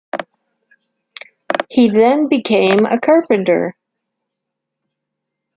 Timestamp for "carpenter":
2.99-3.75